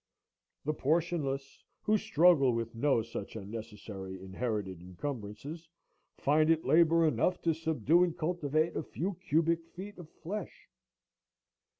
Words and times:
The 0.65 0.73
portionless, 0.73 1.63
who 1.83 1.95
struggle 1.95 2.53
with 2.55 2.73
no 2.73 3.03
such 3.03 3.35
unnecessary 3.35 4.19
inherited 4.19 4.81
encumbrances, 4.81 5.69
find 6.17 6.49
it 6.49 6.65
labor 6.65 7.05
enough 7.07 7.39
to 7.43 7.53
subdue 7.53 8.03
and 8.03 8.17
cultivate 8.17 8.75
a 8.75 8.81
few 8.81 9.17
cubic 9.23 9.63
feet 9.67 9.99
of 9.99 10.09
flesh. 10.09 10.67